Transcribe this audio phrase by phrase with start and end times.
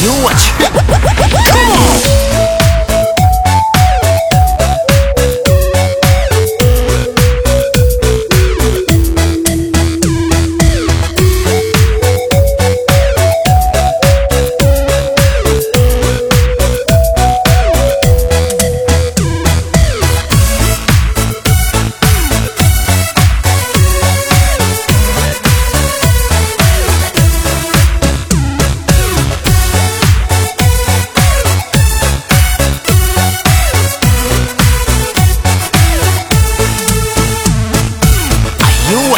[0.00, 0.67] You watch.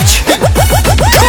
[0.04, 1.19] 切。